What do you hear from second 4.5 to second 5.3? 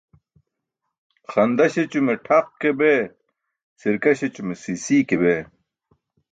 sii sii ke